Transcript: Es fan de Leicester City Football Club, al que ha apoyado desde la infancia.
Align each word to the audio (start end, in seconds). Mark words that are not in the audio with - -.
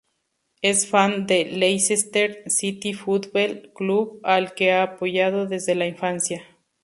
Es 0.63 0.87
fan 0.89 1.27
de 1.27 1.45
Leicester 1.45 2.41
City 2.47 2.93
Football 2.95 3.71
Club, 3.75 4.19
al 4.23 4.55
que 4.55 4.71
ha 4.71 4.81
apoyado 4.81 5.45
desde 5.45 5.75
la 5.75 5.85
infancia. 5.85 6.41